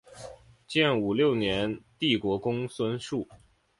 [0.67, 3.27] 建武六年帝公孙述。